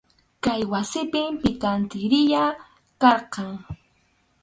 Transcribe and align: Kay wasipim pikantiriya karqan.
Kay 0.43 0.61
wasipim 0.71 1.31
pikantiriya 1.43 2.43
karqan. 3.01 3.49